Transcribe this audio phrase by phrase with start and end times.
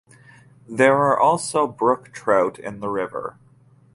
[0.67, 3.37] There are also brook trout in the river.